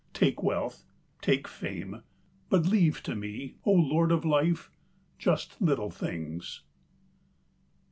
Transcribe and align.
Take 0.15 0.41
wealth, 0.41 0.83
take 1.21 1.47
fame, 1.47 2.01
but 2.49 2.65
leave 2.65 3.03
to 3.03 3.15
me, 3.15 3.57
O 3.65 3.71
Lord 3.71 4.11
of 4.11 4.25
Life, 4.25 4.71
just 5.19 5.61
Little 5.61 5.91
Things. 5.91 6.63